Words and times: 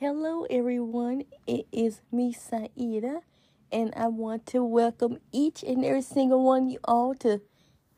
Hello, 0.00 0.46
everyone. 0.48 1.24
It 1.44 1.66
is 1.72 2.02
me, 2.12 2.32
Saida, 2.32 3.22
and 3.72 3.92
I 3.96 4.06
want 4.06 4.46
to 4.46 4.64
welcome 4.64 5.18
each 5.32 5.64
and 5.64 5.84
every 5.84 6.02
single 6.02 6.44
one 6.44 6.66
of 6.66 6.70
you 6.70 6.78
all 6.84 7.14
to 7.16 7.40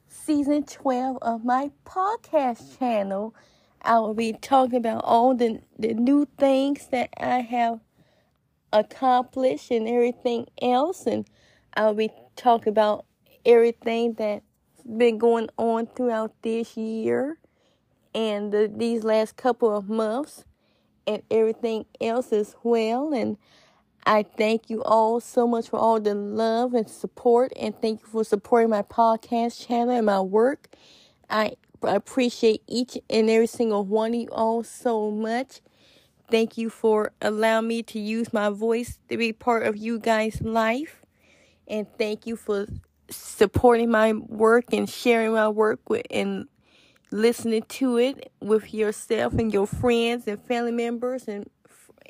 season 0.09 0.65
12 0.65 1.19
of 1.21 1.45
my 1.45 1.73
podcast 1.85 2.79
channel. 2.79 3.35
I 3.83 3.99
will 3.99 4.15
be 4.15 4.33
talking 4.33 4.79
about 4.79 5.05
all 5.05 5.35
the, 5.35 5.61
the 5.79 5.93
new 5.93 6.27
things 6.39 6.87
that 6.87 7.11
I 7.19 7.41
have 7.41 7.81
accomplished 8.73 9.71
and 9.71 9.87
everything 9.87 10.47
else, 10.63 11.07
and 11.07 11.27
I'll 11.75 11.95
be 11.95 12.11
talking 12.35 12.71
about 12.71 13.05
everything 13.45 14.15
that's 14.15 14.45
been 14.87 15.19
going 15.19 15.51
on 15.59 15.87
throughout 15.87 16.33
this 16.43 16.79
year 16.79 17.39
and 18.15 18.53
the, 18.53 18.73
these 18.75 19.05
last 19.05 19.37
couple 19.37 19.77
of 19.77 19.91
months 19.91 20.45
and 21.07 21.23
everything 21.31 21.87
else 22.01 22.33
as 22.33 22.55
well. 22.63 23.13
And 23.13 23.37
I 24.07 24.23
thank 24.23 24.71
you 24.71 24.83
all 24.83 25.21
so 25.21 25.47
much 25.47 25.69
for 25.69 25.79
all 25.79 26.01
the 26.01 26.15
love 26.15 26.75
and 26.75 26.89
support, 26.89 27.53
and 27.59 27.79
thank 27.81 28.01
you 28.01 28.07
for 28.07 28.25
supporting 28.25 28.71
my 28.71 28.83
podcast 28.83 29.67
channel 29.67 29.95
and 29.95 30.07
my 30.07 30.21
work. 30.21 30.69
I 31.29 31.57
appreciate 31.83 32.63
each 32.67 32.99
and 33.09 33.29
every 33.31 33.47
single 33.47 33.85
one 33.85 34.15
of 34.15 34.21
you 34.21 34.29
all 34.33 34.63
so 34.63 35.11
much. 35.11 35.61
Thank 36.31 36.57
you 36.57 36.71
for 36.71 37.13
allowing 37.21 37.69
me 37.69 37.83
to 37.85 37.99
use 37.99 38.33
my 38.33 38.51
voice 38.51 38.99
to 39.09 39.17
be 39.17 39.33
part 39.33 39.67
of 39.67 39.77
you 39.77 39.99
guys' 39.99 40.41
life. 40.41 41.05
And 41.67 41.87
thank 41.99 42.27
you 42.27 42.37
for 42.37 42.67
supporting 43.11 43.91
my 43.91 44.13
work 44.13 44.73
and 44.73 44.89
sharing 44.89 45.33
my 45.33 45.49
work 45.49 45.89
with 45.89 46.07
and 46.11 46.47
listening 47.13 47.63
to 47.69 47.99
it 47.99 48.33
with 48.41 48.73
yourself 48.73 49.35
and 49.35 49.53
your 49.53 49.67
friends 49.67 50.27
and 50.27 50.43
family 50.47 50.73
members 50.73 51.29
and, 51.29 51.49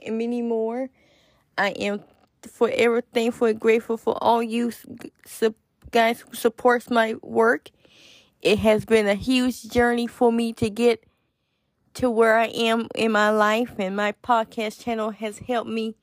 and 0.05 0.19
many 0.19 0.43
more. 0.43 0.91
I 1.57 1.71
am 1.71 2.03
forever 2.43 3.01
thankful 3.01 3.49
and 3.49 3.61
grateful 3.61 3.97
for 3.97 4.17
all 4.23 4.43
you 4.43 4.73
guys 5.91 6.21
who 6.21 6.35
supports 6.35 6.91
my 6.91 7.15
work. 7.23 7.71
It 8.41 8.59
has 8.61 8.85
been 8.85 9.07
a 9.07 9.15
huge 9.15 9.65
journey 9.65 10.07
for 10.07 10.33
me 10.33 10.53
to 10.55 10.71
get 10.71 11.05
to 11.95 12.11
where 12.11 12.37
I 12.37 12.47
am 12.47 12.87
in 12.95 13.13
my 13.13 13.31
life 13.31 13.75
and 13.79 13.97
my 13.97 14.13
podcast 14.13 14.83
channel 14.83 15.11
has 15.11 15.39
helped 15.39 15.71
me 15.71 15.97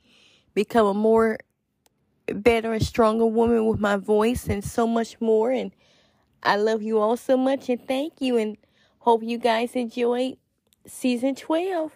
become 0.53 0.85
a 0.85 0.93
more 0.93 1.39
better 2.27 2.73
and 2.73 2.85
stronger 2.85 3.25
woman 3.25 3.65
with 3.65 3.79
my 3.79 3.95
voice 3.95 4.47
and 4.47 4.63
so 4.63 4.85
much 4.85 5.19
more 5.21 5.49
and 5.51 5.71
I 6.43 6.57
love 6.57 6.81
you 6.81 6.99
all 6.99 7.15
so 7.15 7.37
much 7.37 7.69
and 7.69 7.87
thank 7.87 8.13
you 8.19 8.37
and 8.37 8.57
Hope 9.07 9.23
you 9.23 9.37
guys 9.37 9.73
enjoyed 9.77 10.35
season 10.85 11.33
12. 11.33 11.93